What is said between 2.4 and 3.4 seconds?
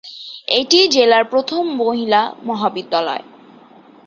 মহাবিদ্যালয়।